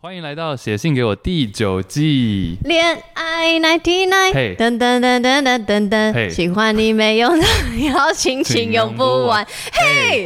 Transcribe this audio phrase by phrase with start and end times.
[0.00, 2.56] 欢迎来到写信给我第九季。
[2.62, 7.44] 恋爱 ninety nine，嘿，噔噔噔噔噔噔噔，喜欢你没用的
[7.84, 10.24] 邀请，请用不完，嘿。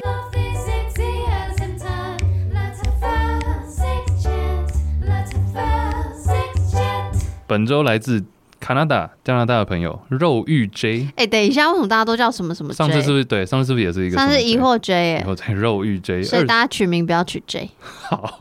[7.47, 8.23] 本周来自
[8.61, 11.09] 加拿大加拿大的朋友肉欲 J。
[11.17, 12.77] 哎，等一下，为什么大家都叫什么什么 J？
[12.77, 13.47] 上次是不是对？
[13.47, 14.19] 上次是不是也是一个？
[14.19, 16.23] 上次疑惑 J，疑惑 J，肉欲 J。
[16.25, 17.71] 所以大家取名不要取 J。
[17.81, 18.39] 好。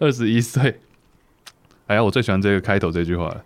[0.00, 0.80] 二十一岁，
[1.86, 3.44] 哎呀，我最喜欢这个开头这句话了。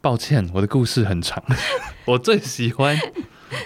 [0.00, 1.42] 抱歉，我的故事很长。
[2.06, 2.96] 我最喜欢，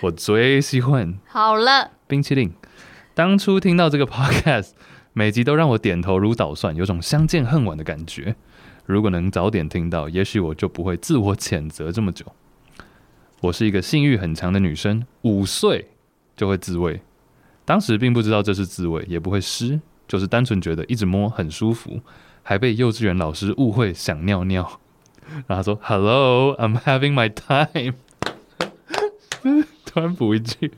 [0.02, 1.14] 我最喜欢。
[1.28, 2.52] 好了，冰淇淋。
[3.14, 4.70] 当初听到这个 podcast，
[5.12, 8.34] 每集都让我点头如捣蒜，有种相见恨晚的感觉。
[8.86, 12.26] 如果能早点听到，也许我就不会自我谴责这么久。
[13.40, 15.88] 我是一个性欲很强的女生，五岁
[16.36, 17.00] 就会自慰，
[17.64, 19.80] 当时并不知道这是自慰，也不会湿。
[20.06, 22.00] 就是单纯觉得一直摸很舒服，
[22.42, 24.80] 还被幼稚园老师误会想尿尿，
[25.46, 27.94] 然后他说 “Hello, I'm having my time”，
[29.86, 30.72] 突然补一句，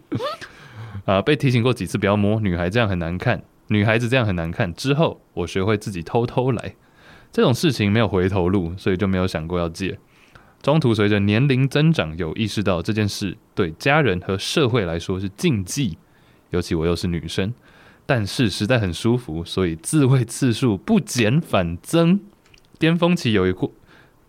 [1.05, 4.73] 啊，被提醒过几次不要摸，女孩这样很难看，女孩子这样很难看。
[4.75, 6.75] 之后我学会自己偷偷来，
[7.33, 9.99] 这种事情没有回头路，所以就没有想过要戒。
[10.63, 15.97] 中途随着年龄增长，有意识到这件事对家人和社会来说是禁忌，
[16.51, 17.53] 尤其我又是女生。
[18.07, 22.21] 但是实在很舒服，所以自慰次数不减反增。
[22.79, 23.73] 巅峰期有一过，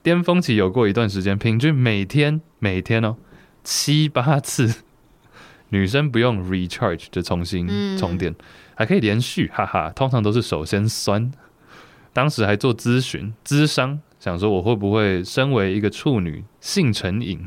[0.02, 3.18] 巅峰期有过一段时间，平均每天每天哦
[3.64, 4.84] 七八次。
[5.70, 8.36] 女生不用 recharge 就重新充电，嗯、
[8.74, 9.92] 还可以连续，哈哈。
[9.92, 11.32] 通常都是首先酸。
[12.14, 17.44] 当时还做咨询咨商，想说我会不会身为一个处女性成瘾？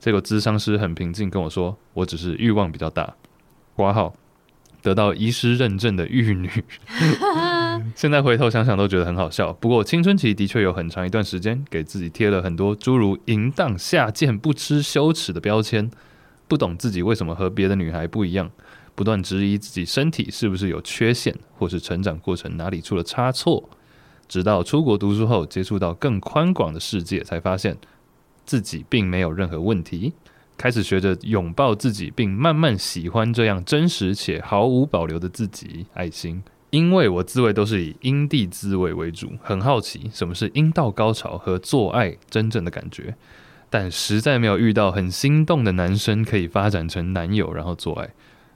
[0.00, 3.14] 结果咨商师很平静跟我说，我只是欲望比较大。
[3.76, 4.14] 挂号。
[4.82, 6.50] 得到医师认证的玉女，
[7.94, 9.52] 现在回头想想都觉得很好笑。
[9.52, 15.88] 不过青春期的确有很长一段时间，给自己贴了很多诸如淫荡、下贱、不知、羞耻的标签，
[16.48, 18.50] 不懂自己为什么和别的女孩不一样，
[18.94, 23.70] 不断质疑自己身体是不是有缺陷，或是成长过程哪里出了差错。
[24.28, 27.76] 直到出国读书后，接触到更宽广的世界，才发现
[28.44, 30.14] 自己并没有任何问题。
[30.56, 35.86] 开始学着拥抱自己，并慢慢喜欢这样真实且毫无保留的自己。
[35.94, 43.14] 爱心，因为我自慰都是以阴蒂自慰为主，很好奇什么是阴道高潮和做爱真正的感觉，
[43.68, 48.10] 但实在没有遇到很心动的男生可以发展成男友然后做爱，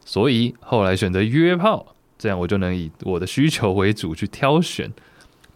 [0.04, 4.92] 所以后来选择约炮，这样我就能以我的需求为主去挑选，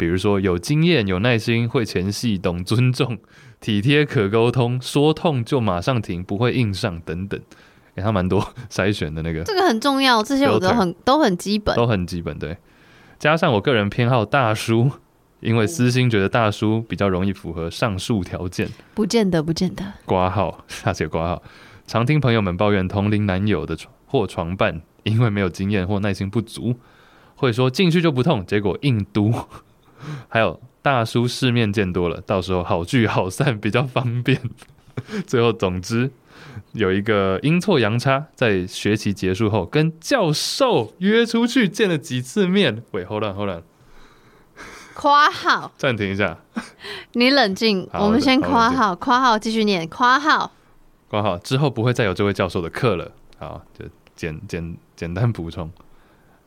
[0.00, 3.18] 比如说有经验、有耐心、会前戏、懂尊重。
[3.60, 7.38] 体贴可沟通，说痛就马上停，不会硬上等等，
[7.94, 9.44] 给他蛮多 筛选的那个。
[9.44, 12.38] 这个很重要，这些我都很都很基本，都很基本。
[12.38, 12.56] 对，
[13.18, 14.90] 加上我个人偏好大叔，
[15.40, 18.66] 因为私心觉得大叔比较容易符合上述条件。
[18.94, 19.84] 不见得，不见得。
[20.06, 21.42] 挂号， 下写挂号。
[21.86, 26.76] 常听朋友们抱怨同龄男友的床或床伴，因为没有经验或耐心不足，
[27.34, 29.34] 会说进去就不痛，结果硬嘟。
[30.28, 30.60] 还有。
[30.82, 34.40] 大叔世面见多了，到时候好聚好散比较方便。
[35.28, 36.10] 最后，总之
[36.72, 42.82] 有一个阴错阳差，在学期结束后跟教授约出去见了几次面。
[42.92, 43.62] 喂，hold on hold on，
[44.94, 46.38] 括号暂停一下，
[47.12, 50.52] 你冷静，我们先夸号，夸号继续念，夸号，
[51.08, 53.12] 夸号之后不会再有这位教授的课了。
[53.38, 53.84] 好，就
[54.16, 55.70] 简简简单补充，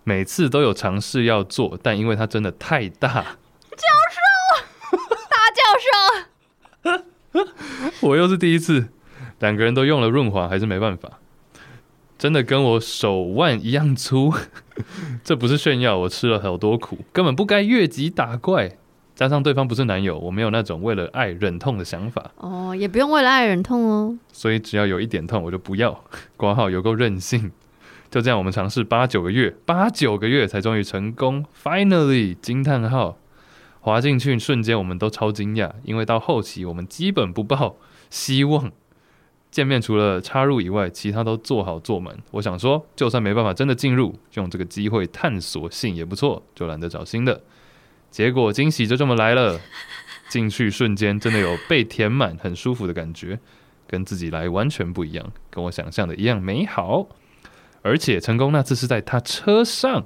[0.03, 3.37] 每次都有尝试要做，但因为它真的太大。
[3.75, 4.21] 教授，
[5.29, 5.37] 大
[6.93, 8.87] 教授，我又是第一次，
[9.39, 11.19] 两个人都用了润滑，还是没办法，
[12.17, 14.33] 真的跟我手腕一样粗。
[15.23, 18.77] 这不是炫耀，我吃了好多苦，根本不该越级打怪。
[19.15, 22.31] 加上对方不是男友，我没有那种为了爱忍痛的想法。
[22.37, 24.17] 哦，也不用为了爱忍痛哦。
[24.31, 26.03] 所以只要有一点痛，我就不要。
[26.35, 27.51] 挂号有够任性。
[28.09, 31.45] 就这样，我们尝试八九个月，八九个月才终于成功。
[31.63, 32.35] Finally！
[32.41, 33.17] 惊叹号。
[33.83, 37.75] 滑进去瞬间，我们都超惊讶，因为到后期我们基本不抱
[38.09, 38.71] 希望。
[39.51, 42.17] 见面除了插入以外，其他都做好做满。
[42.31, 47.41] 我想说，就算没办法真的进入，用这个机会探索性也不错，就懒得找新的。
[48.09, 49.59] 结果惊喜就这么来了，
[50.29, 53.37] 进去瞬间真的有被填满、很舒服的感觉，
[53.85, 57.09] 跟自己来完全不一样，跟我想象的一样美好。
[57.81, 60.05] 而且成功那次是在他车上。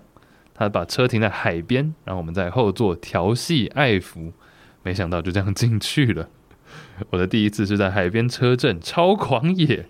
[0.58, 4.32] 他把车停在海边，然后我们在后座调戏爱抚，
[4.84, 6.30] 没想到就这样进去了。
[7.12, 9.86] 我的第一次是在海边车震，超狂野。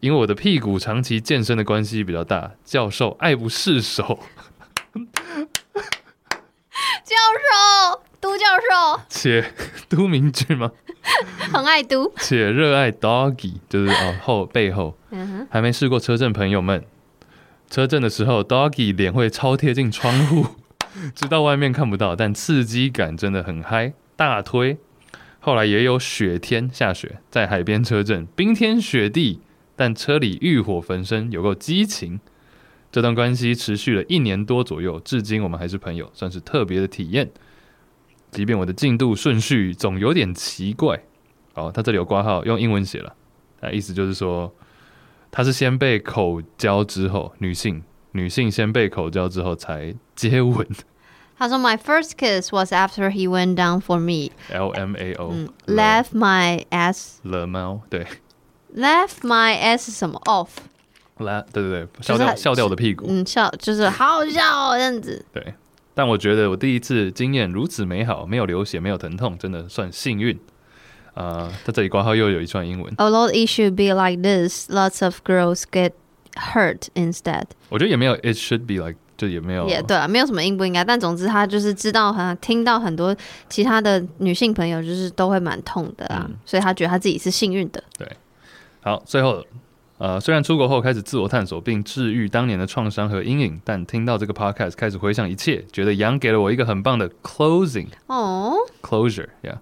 [0.00, 4.18] 因为我的屁股长期健身的关系比较大，教授爱不释手。
[7.04, 9.52] 教授，都教授，且
[9.88, 10.72] 都明智吗？
[11.52, 14.96] 很爱都，且热爱 doggy，就是哦后背后，
[15.48, 16.84] 还没试过车震朋友们，
[17.72, 20.46] 车震的时候 doggy 脸会超贴近窗户，
[21.16, 24.76] 知道外面看不到，但刺激感真的很嗨，大推。
[25.40, 29.40] 后来也有雪天下雪，在海边车震，冰天雪地，
[29.74, 32.20] 但车里欲火焚身，有够激情。
[32.90, 37.30] 这段关系持续了一年多左右，至今我们还是朋友，算是特别的体验。
[38.30, 41.02] 即便我的进度顺序总有点奇怪。
[41.54, 43.14] 哦，他这里有括号，用英文写了，
[43.62, 44.54] 那，意思就是说，
[45.32, 47.82] 他是先被口交之后，女性
[48.12, 50.68] 女性先被口交之后才接吻。
[51.38, 55.48] 他说：“My first kiss was after he went down for me。” L M A O、嗯。
[55.66, 57.16] Left my ass。
[57.22, 58.06] 了猫对。
[58.76, 60.48] Left my ass 什么 off？
[61.16, 63.06] 来，对对对，笑掉笑掉我的屁股。
[63.08, 65.24] 嗯，笑就是好好笑哦这样子。
[65.32, 65.54] 对，
[65.94, 70.38] 但我觉得我第一次经验如此美好，没有流血，没有疼痛，真的算幸运。
[71.14, 72.92] 啊、呃，在这里括号又有一串英文。
[72.96, 74.70] A lot it should be like this.
[74.70, 75.92] Lots of girls get
[76.34, 77.44] hurt instead.
[77.68, 78.96] 我觉得也没有，it should be like。
[79.14, 83.14] 就也没有，也对啊，没有什么应不应该，但总之他就是知道，很，听到很多
[83.48, 87.84] 其他的女性朋友就是都会蛮痛的啊，嗯、所以他觉得他自己是幸运的。
[87.96, 88.08] 对，
[88.80, 89.44] 好，最后，
[89.98, 99.60] 呃，虽然出国后开始自我探索并治愈当年的创伤和阴影，但听到这个 podcast 开始回想一切，觉得杨给了我一个很棒的 closing 哦，closure 呀。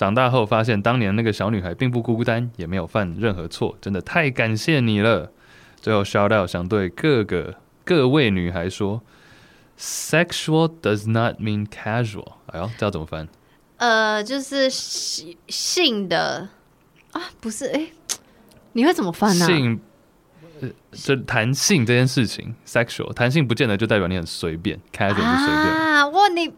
[0.00, 5.30] 长大后发现当年那个小女孩并不孤单，也没有犯任何错，真的太感谢你了。
[5.76, 7.56] 最后 shout out 想对各个。
[7.84, 9.02] 各位女孩说
[9.78, 12.32] ，sexual does not mean casual。
[12.46, 13.28] 哎呦，这要怎么翻？
[13.76, 16.48] 呃，就是性性的
[17.12, 17.66] 啊，不是？
[17.66, 17.88] 哎，
[18.72, 19.44] 你会怎么翻呢？
[19.44, 19.78] 性，
[20.62, 26.08] 呃，就谈性这件事情，sexual 弹性不见得就代表你很随便，casual 就随便啊。
[26.08, 26.50] 哇，你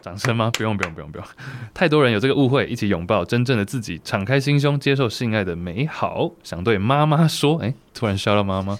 [0.00, 0.50] 掌声吗？
[0.56, 1.26] 不用，不用，不用，不用。
[1.74, 6.30] 太多人有这个误会，一起拥抱真正的自己，敞开心胸，接受性爱的美好。
[6.42, 8.78] 想对妈妈说，哎，突然笑到妈妈。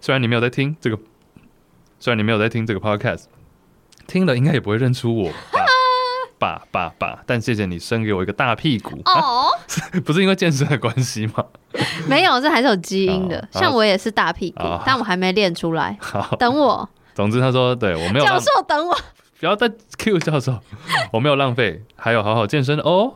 [0.00, 0.98] 虽然你没有在听这个，
[1.98, 3.24] 虽然你没有在听这个 podcast，
[4.06, 5.30] 听了应该也不会认出我
[6.40, 11.44] 爸爸爸，但谢谢你生给我一个大屁股哦，啊、不是因为健身的关系吗？
[12.08, 13.38] 没有，这还是有基因的。
[13.38, 15.94] 哦、像我也是大屁股，哦、但我还没练出来。
[16.00, 16.88] 好，等我。
[17.14, 18.98] 总之他说，对我没有教授等我，
[19.40, 20.60] 不要再 Q 教授，
[21.12, 23.14] 我没有浪费，还有好好健身哦。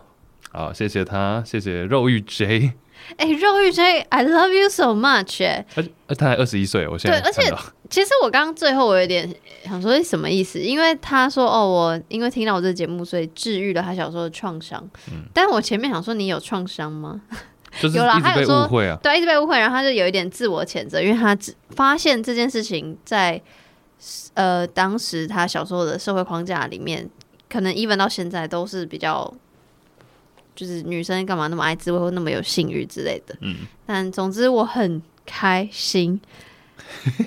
[0.50, 2.72] 好，谢谢他，谢谢肉欲 J。
[3.18, 5.44] 哎、欸，肉欲 J，I love you so much。
[5.44, 7.54] 哎，而他才二十一岁，我现在对，而且
[7.90, 9.28] 其实我刚刚最后我有点
[9.64, 14.82] 想说什么意思，因为他说哦，我因为听到我这个节目，所以治愈了他小时候的创伤。
[15.12, 17.20] 嗯，但我前面想说你有创伤吗？
[17.82, 18.66] 就是有啦，他有说
[19.02, 23.38] 对，一直被误会，然后他就有一点自我谴责，因为他只发现这件事情在
[24.34, 27.08] 呃当时他小时候的社会框架里面，
[27.48, 29.32] 可能 even 到现在都是比较。
[30.56, 36.20] 就是女生干嘛那么爱自慰或那么有性欲之类的，嗯，但总之我很开心，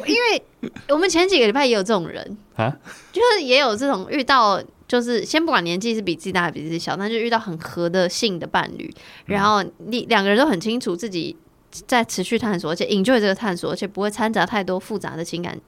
[0.07, 2.73] 因为我们前几个礼拜也有这种人啊，
[3.11, 8.89] 就是也有这种遇到，就是先不管年纪是比自己大还是比自己小，但就遇到很合的性的伴侣，
[9.25, 11.35] 然后你两个人都很清楚自己
[11.85, 15.59] 在持续探索，而且 enjoy 这个探索，而且不会掺杂太多复杂的情感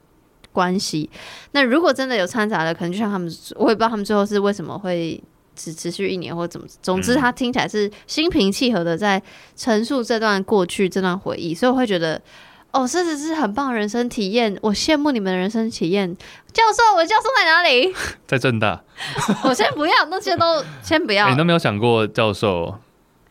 [0.52, 1.10] 关系。
[1.52, 5.22] 那如果真的有掺杂的，可能就像他们，我也不知道他们最后是为什么会。
[5.56, 9.22] 只持续一年或怎么，总之他听起来是心平气和的在
[9.58, 12.22] 陈述这段过去这段回忆，所以我会觉得，
[12.72, 16.16] 哦，这是是很棒的人生体验，我羡慕你们的人生体验。
[16.54, 17.94] 教授，我教授在哪里？
[18.26, 18.82] 在正大。
[19.44, 21.26] 我先不要，那些都先不要。
[21.26, 22.80] 欸、你都没有想过教授？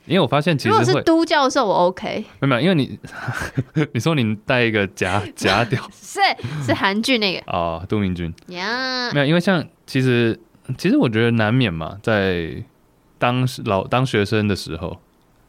[0.09, 2.25] 因为我发现其实如果是都教授，我 OK。
[2.41, 2.99] 没有，因为你
[3.95, 6.21] 你说你带一个假假屌， 是
[6.65, 10.39] 是韩剧那个哦，都明君呀，没有，因为像其实。
[10.77, 12.63] 其实我觉得难免嘛，在
[13.19, 14.99] 当老当学生的时候，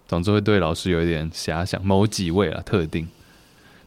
[0.07, 3.05] 总之会对老师有一点遐想，某几位啊特定。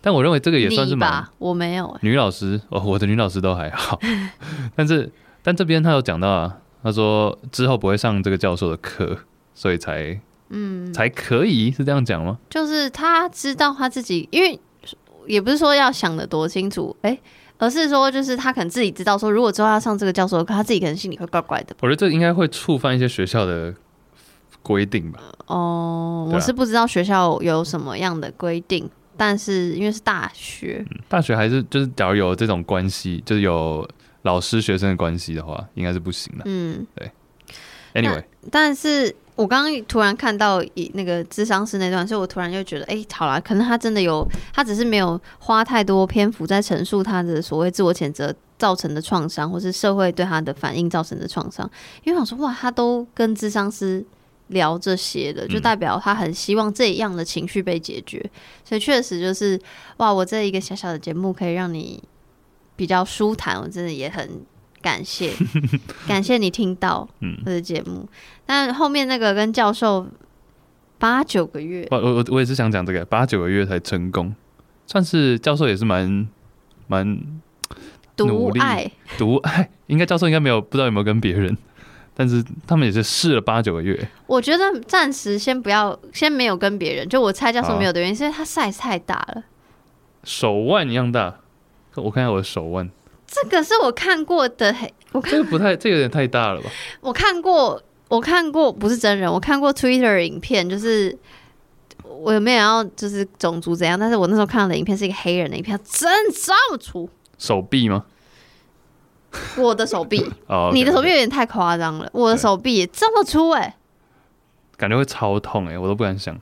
[0.02, 3.98] 但我认为这个也算是吧，我没有女老师哦，我的女老师都还好。
[4.76, 5.10] 但是
[5.42, 9.20] 但这边他有讲到啊，他说之后不会上这个教授的课，
[9.54, 10.20] 所以才
[10.52, 12.38] 嗯才可以是这样讲吗？
[12.48, 14.60] 就是他知道他自己，因为
[15.26, 17.20] 也不是说要想的多清楚，哎、欸。
[17.58, 21.76] 而是说，就是他可能自己知道，说如果之后要上这个教授的课，他自己可能心里会怪怪的。
[21.80, 23.72] 我觉得这应该会触犯一些学校的
[24.62, 25.20] 规定吧。
[25.46, 33.88] 哦，我是不知道学校有什么样的规定，但是因为是大学，嗯，大学还是就是假如有这种关系，就是有
[34.22, 36.42] 老师学生的关系的话，应该是不行的。
[36.46, 37.12] 嗯，对。
[37.94, 39.14] Anyway，但是。
[39.34, 51.68] 我刚刚突然看到一那个智商师那段，所以我突然就觉得，哎、欸，好啦，可能他真的有，他只是没有花太多篇幅在陈述他的所谓自我谴责造成的创伤，或是社会对他的反应造成的创伤。
[52.04, 54.04] 因为我说哇，他都跟智商师
[54.48, 58.20] 聊这些的，就代表他很希望这样的情绪被解决。
[58.22, 58.30] 嗯、
[58.64, 59.58] 所以确实就是
[59.96, 62.02] 哇，我这一个小小的节目可以让你
[62.76, 64.42] 比较舒坦，我真的也很
[64.82, 65.32] 感谢，
[66.06, 67.08] 感谢你听到
[67.44, 68.00] 我的节目。
[68.00, 68.08] 嗯、
[68.44, 70.06] 但后面那个跟教授
[70.98, 74.34] 八九个月，我我我也是想讲这个八九个月才成功，
[74.86, 76.28] 算是教授也是蛮
[76.88, 77.18] 蛮
[78.16, 81.56] 独爱独爱，应该教授应该没有不知道有没有跟别人。
[82.14, 83.98] 但是他们也是试了八九个月。
[84.26, 87.08] 我觉得暂时先不要，先没有跟别人。
[87.08, 89.44] 就我猜教授没有的原因，是因为他 size 太大了，
[90.22, 91.38] 手腕一样大。
[91.94, 92.90] 我看一下我的手腕，
[93.32, 94.74] 这个是我看过的。
[95.12, 96.70] 我看这个不太，这个有点太大了吧？
[97.00, 101.16] 我看过，我看过，不是真人，我看过 Twitter 影片，就是
[102.02, 103.98] 我有没有要就是种族怎样？
[103.98, 107.08] 但是我那时候看到的影片是一个黑人的影片，真这么粗，
[107.38, 108.04] 手臂吗？
[109.56, 112.06] 我的手臂，oh, okay, 你的手臂有点太夸张了。
[112.12, 113.74] 我的手臂也这么粗哎、欸，
[114.76, 116.38] 感觉会超痛哎、欸，我都不敢想。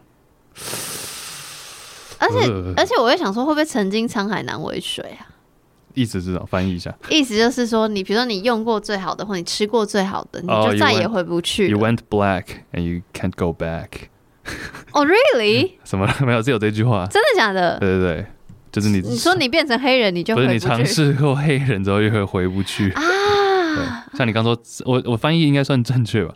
[2.19, 5.30] 而且、呃、而且，我会想说，会不会曾经沧海难为水啊？
[6.01, 6.47] 意思是什么？
[6.47, 6.95] 翻译一下。
[7.11, 11.65] 意思就是说，你比如说你用过最好的，或你吃过最好的，你就再也回不去。
[11.65, 14.09] Oh, you, went, you went black and you can't go back。
[14.93, 15.73] 哦、oh,，really？
[15.85, 16.09] 什么？
[16.27, 17.07] 没有，只有这句话。
[17.07, 17.79] 真的假的？
[17.79, 18.27] 对对对。
[18.73, 20.59] 就是你，你说你变成黑人，你就回不去。
[20.59, 23.03] 不是你尝试过黑人之后，又会回不去啊。
[24.15, 26.33] 像你刚说，我我翻译应该算正确吧？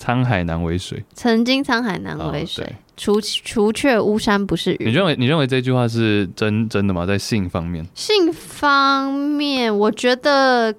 [0.00, 4.88] 沧海难为水，曾经沧海难为水，哦、除除却巫山不是云。
[4.88, 7.04] 你认为你认为这句话是真真的吗？
[7.04, 10.74] 在性方面，性方面，我觉得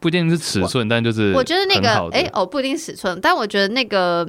[0.00, 4.26] 不一定是尺寸，但就是我觉得那个哎哦，不一定尺寸，但我觉得那个。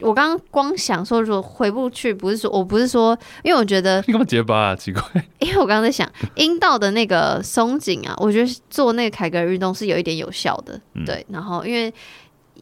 [0.00, 4.76] 我刚刚光想说，如果回不去，不是说我不是说，因为我觉得 你干嘛结巴啊？
[4.76, 5.02] 奇怪，
[5.38, 11.24] 因为我刚刚在想阴道的那个松紧啊，我觉得做那个凯格尔运动是有一点有效的，嗯、对。
[11.30, 11.90] 然后因为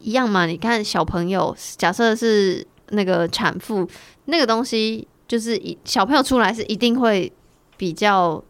[0.05, 3.87] 一样嘛，你看小朋友，假设是那个产妇，
[4.25, 7.31] 那个东西就是一小朋友出来是一定会
[7.75, 8.43] 比较。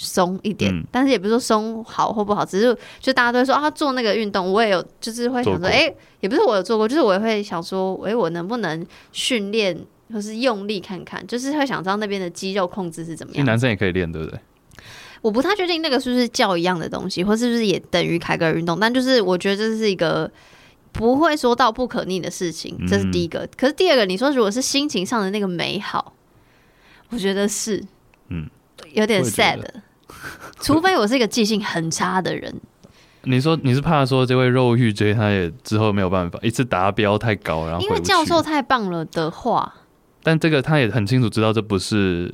[0.00, 9.76] 松一点，但是也不是说松好或不好，只是就大家都会说啊，做那个运动，我也有，就是会想说，哎、欸，也不是我有做过，就是我也会想说，哎、欸，我能不能训练
[10.12, 13.44] 或是用力看看，就是会想知道那边的肌肉控制是怎么样。
[13.44, 14.38] 男生也可以练，对不对？
[15.20, 20.30] 我不太确定那个是不是叫一样的东西，或是不是也等于凯格尔运动，但就是我觉得这是一个
[20.98, 23.38] 不会说到不可逆的事情，这是第一个。
[23.44, 26.12] 嗯、可是第二个，你说如果是心情上的那个美好，
[27.10, 27.80] 我觉得是，
[28.30, 28.50] 嗯，
[28.92, 29.60] 有点 sad。
[30.60, 32.52] 除非我是一个记性很差的人。
[33.22, 39.72] 你说你是怕说这位肉欲追他也之后没有办法一次达标太高，然后因为教授太棒了的话，
[40.22, 42.32] 但这个他也很清楚知道这不是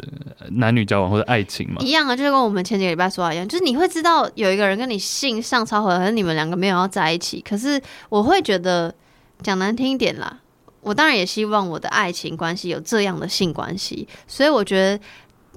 [0.52, 8.94] 男女交往或者爱情嘛，一样啊，就是跟我们前几个礼拜说的一样，就是你会知道有一个人跟你性上超合，可是你们两个没有要在一起，可是我会觉得
[9.42, 10.40] 讲难听一点啦，
[10.80, 15.02] 我当然也希望我的爱情关系有这样的性关系，所以我觉得。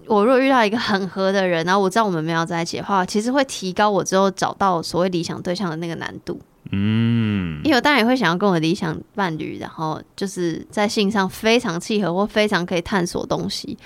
[0.05, 6.39] 我如果遇到一个很合的人，然后我知道我们没有在一起的话，其实会提高我之后找到所谓理想对象的那个难度。
[6.71, 13.77] 嗯，因为我当然也会想要跟我的理想伴侣，然后就是在性上非常契合或非常可以探索东西。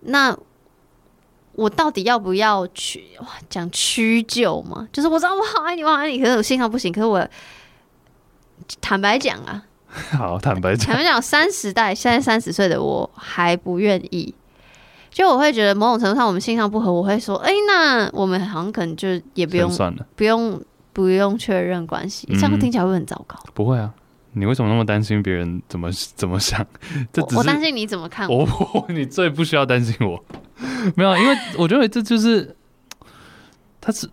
[0.00, 0.36] 那
[1.52, 3.04] 我到底要不要去
[3.48, 4.88] 讲屈就嘛？
[4.92, 6.92] 就是我知道我好爱你，我好爱你，可是我性上不行。
[6.92, 7.26] 可是我
[8.80, 9.62] 坦白讲啊，
[10.18, 14.34] 好坦白讲，坦白讲，三十代现在三十岁的我还不愿意。
[15.10, 20.60] 就我会觉得某种程度上我们性上不合，我会说，哎、欸，那我们好像可能就也不用算了，不用
[20.94, 23.38] 不用确认关系，这样听起来会很糟糕。
[23.52, 23.92] 不会啊，
[24.32, 26.66] 你为什么那么担心别人怎么 怎么想？
[27.12, 28.48] 这只是我担心你怎么看我。
[28.72, 30.24] 我 你最不需要担心我，
[30.96, 32.56] 没有，因为我觉得这就是
[33.80, 34.08] 他是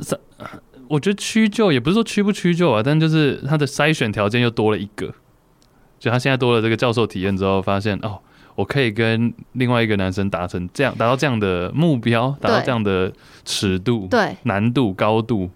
[0.89, 5.13] 我觉得屈就也不是说屈不屈就啊，但就是他的筛选条件又多了一个，
[6.00, 8.19] 就他现在多了这个教授体验之后，发现哦。
[8.55, 13.11] 我可以跟另外一个男生达成这样，达到这样的目标，达到这样的
[13.45, 15.50] 尺度、对难度、高度。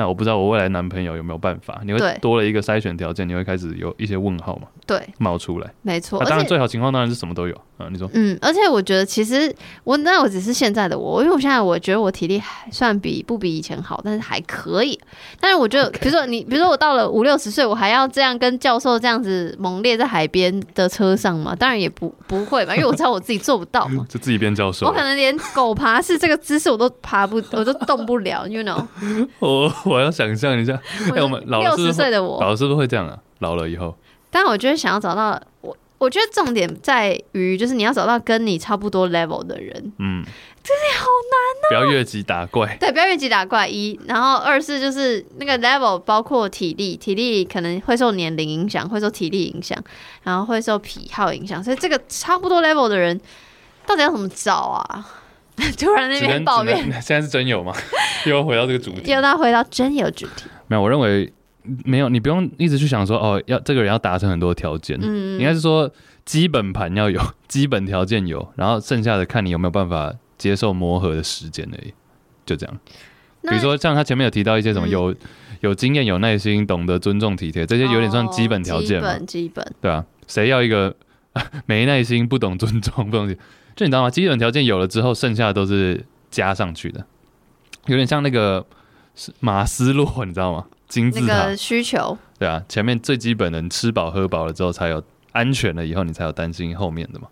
[0.00, 1.78] 那我不知道我未来男朋友有没有办法？
[1.84, 4.66] 你会多了一个筛选条件，你会开始有一些问号嘛？
[4.86, 6.18] 对，冒出来，没错。
[6.24, 7.88] 当然，最好情况当然是什么都有啊。
[7.90, 9.52] 你说，嗯，而且我觉得其实
[9.84, 14.98] 我那我只是现在的我，因为我现在我觉得我体力还算比不比以前好，但是还可以。
[15.40, 21.56] 但是我觉得，比如说你，比如说我到了五六十岁，我还要这样跟教授这样子猛烈在海边的车上吗？
[21.56, 24.04] 当然也不不会吧，因为我知道我自己做不到嘛。
[24.10, 28.86] 就自己变教授，我可能连狗爬式这个姿势我都爬不，我都动不了，you know。
[29.40, 30.78] 我我要想象一下，
[31.14, 33.18] 哎，我们六十岁的我，老了是不是会这样啊？
[33.38, 33.96] 老了以后，
[34.30, 39.70] 但我觉得想要找到我我觉得重点在于，就是你要找到跟你差不多 level 的人。
[39.98, 40.24] 嗯，
[40.64, 41.68] 真的好难哦。
[41.68, 42.74] 不要越级打怪。
[42.80, 43.68] 对，不要越级打怪。
[43.68, 49.78] 一，然后二是就是那个 level 包括体力，体力可能会受年龄影响，会受体力影响，
[50.22, 51.62] 然后会受癖好影响。
[51.62, 53.20] 所以这个差不多 level 的人，
[53.86, 55.06] 到底要怎么找啊？
[55.78, 57.74] 突然那边抱怨，现在是真有吗？
[58.24, 60.44] 又回到这个主题，又到回到真有主题。
[60.66, 61.30] 没有，我认为。
[61.84, 65.90] 没有，你不用一直去想说哦，要这个人要达成很多条件，嗯，应该是说
[66.24, 71.92] 基本盘要有， 基本条件有，然后剩下的看你有没有办法接受磨合的时间而已，
[72.46, 72.78] 就这样。
[73.42, 75.16] 比如说像他前面有提到一些什么有、嗯、
[75.60, 80.94] 有经验、有耐心、懂得尊重体贴，这些有点算基本条件嘛，基本基本，对啊，谁要一个
[81.64, 83.26] 没耐心、不懂尊重、不懂，
[83.74, 84.10] 就你知道吗？
[84.10, 87.04] 基本条件有了之后，剩下的都是加上去的，
[87.86, 88.66] 有点像那个
[89.40, 90.66] 马斯洛，你知道吗？
[90.90, 97.28] 金字塔那个需求，对啊，前面最基本的吃饱喝饱了之后，才有安全了，以后你才有担心后面的嘛。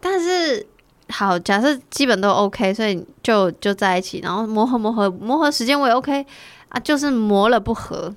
[0.00, 0.66] 但是
[1.08, 6.26] 好，假设基本都 OK，所以就就在一起，然后磨合磨合磨合时间我也 OK
[6.70, 8.12] 啊，就是磨了不合，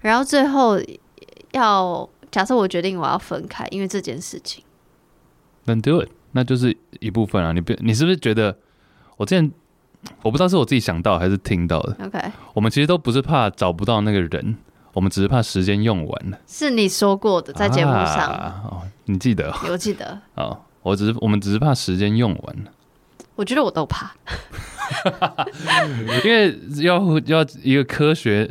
[0.00, 0.80] 然后最后
[1.50, 4.62] 要假设我决定我要分开，因为这件事情
[5.66, 7.50] ，Then do it，那就是一部分啊。
[7.52, 8.56] 你不，你是不是觉得
[9.16, 9.50] 我之前？
[10.22, 11.96] 我不知道是我自己想到还是听到的。
[12.04, 12.18] OK，
[12.54, 14.56] 我们其实都不是怕找不到那个人，
[14.92, 16.38] 我们只是怕时间用完了。
[16.46, 18.28] 是你说过的，在节目上。
[18.28, 19.54] 啊、哦，你记得？
[19.66, 20.18] 有记得。
[20.34, 22.70] 哦，我只是我们只是怕时间用完了。
[23.34, 24.12] 我觉得我都怕，
[26.22, 28.48] 因为要要一个科学，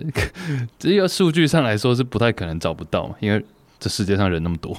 [0.80, 3.46] 这个数据上来说是不太可能找不到嘛，因为
[3.80, 4.76] 这世界上人那么多。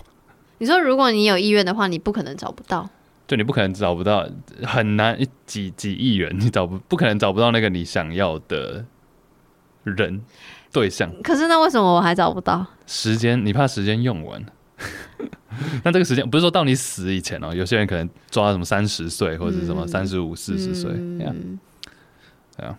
[0.59, 2.91] 你说如果你有意愿的话，你不可能找不到。
[3.33, 4.29] 就你不可能找不到，
[4.63, 8.85] 很难几几亿人，你找不不可能找不到那个你想要的
[9.85, 10.21] 人
[10.71, 11.11] 对象。
[11.23, 12.67] 可是那为什么我还找不到？
[12.87, 14.45] 时间，你怕时间用完？
[15.83, 22.77] 那这个时间不是说到你死以前哦，有些人可能抓什么三十岁或者什么三十五、四十岁，对啊。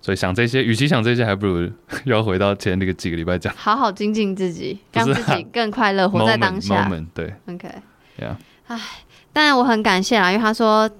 [0.00, 1.70] 所以想这些，与其想这些，还不如
[2.06, 6.88] 要回到前那个几个礼拜讲，好好精进自己，让自己更快乐，活在当下。
[6.88, 8.36] Moment, moment, 对，OK，Yeah，
[8.68, 8.80] 唉。
[9.34, 10.90] 但我很感谢啦，因为他说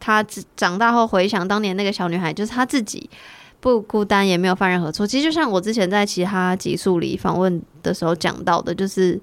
[0.00, 0.24] 他
[0.56, 3.10] 长大后回想当年那个小女孩，就是他自己
[3.60, 5.06] 不孤单，也没有犯任何错。
[5.06, 9.20] 其实就像我之前在其他集数里访问的时候讲到的，就是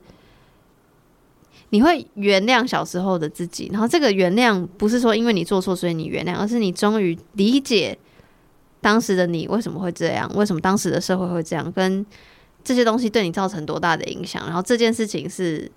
[1.71, 7.97] 你会原谅小时候的自己，然后这个原谅不是说因为你做错所以你原谅，而是你终于理解
[8.82, 12.05] 当时的你为什么会这样，为什么当时的社会会这样，跟
[12.63, 15.71] 这些东西对你造成多大的影响，然后这件事情是。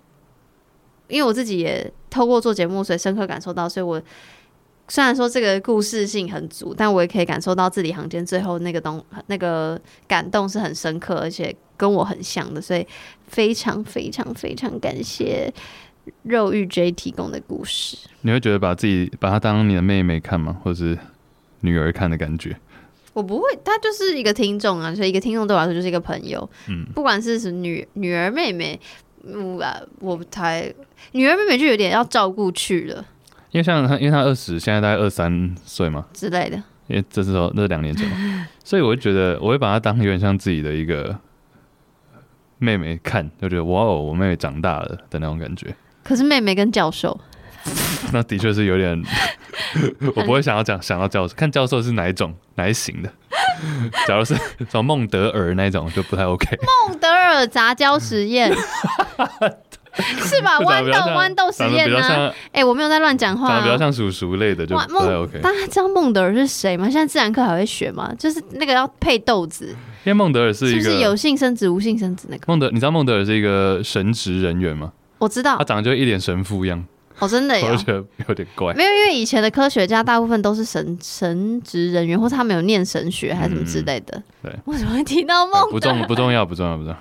[1.08, 4.00] 因为我自己也透过做节目，所以深刻感受到，所以我
[4.88, 12.86] 虽然说这个故事性很足，但我也可以感受到字里行间最后那个东那个感动是很深刻，而且跟我很像的，所以
[13.26, 15.52] 非常非常非常感谢
[16.22, 17.96] 肉欲 J 提供的故事。
[18.22, 20.58] 你会觉得把自己把她当你的妹妹看吗？
[20.62, 20.98] 或者是
[21.60, 22.56] 女儿看的感觉？
[23.12, 26.48] 我不会，她就是一个听众啊，所以一个听众对我来说就是一个朋友。
[26.68, 28.78] 嗯，不管是什么女女儿妹妹。
[29.24, 30.72] 嗯啊，我不太
[31.12, 33.04] 女儿妹妹就有点要照顾去了，
[33.50, 36.62] 因为像她，因为她二十，现在大概二三岁嘛之类的。
[36.88, 41.16] 因为这时候那是两年前嘛， 所以我就觉得我会把她当有点像自己的一个
[42.58, 45.74] 妹妹看，就觉得哇哦，我妹妹长大了的那种感觉。
[46.02, 47.18] 可是妹妹跟教授，
[48.12, 49.00] 那的确是有点，
[50.16, 53.10] 我不会想要讲想到教授，看教授是哪一种哪一型的。
[54.06, 54.34] 假如是
[54.68, 56.58] 从孟德尔那种就不太 OK。
[56.88, 58.52] 孟德尔杂交实验
[59.94, 60.58] 是吧？
[60.60, 62.30] 豌豆豌豆实验呢？
[62.52, 63.50] 哎、欸，我没有在乱讲话、啊。
[63.50, 65.38] 长得比较像鼠鼠类的就不太 OK。
[65.40, 66.88] 大家知道孟德尔是谁吗？
[66.88, 68.10] 现在自然课还会学吗？
[68.18, 69.66] 就是那个要配豆子。
[70.04, 72.44] 因为孟德尔是一个有性生殖无性生殖那个。
[72.46, 74.92] 孟德，你知道孟德尔是一个神职人员吗？
[75.18, 76.84] 我知道，他长得就一脸神父一样。
[77.22, 78.74] 哦，真的有，我觉得有点怪。
[78.74, 84.18] 没有，因为以前的科学家大部分都是神神职人员，或者他们有念神学还是什么之类的。
[84.42, 85.70] 嗯、对，为什么会提到孟德尔？
[85.70, 86.98] 不重不重要，不重要，不重要。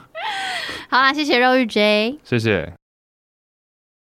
[0.89, 2.80] 好啦，谢谢肉玉 J，谢谢。